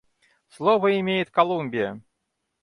[0.47, 2.01] Слово имеет Колумбия.